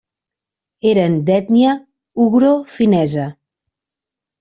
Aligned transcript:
Eren 0.91 1.13
d'ètnia 1.27 1.71
ugrofinesa. 2.23 3.33